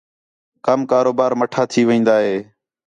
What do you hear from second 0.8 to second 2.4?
کاروبار مَٹّھا تھی وین٘دا ہِے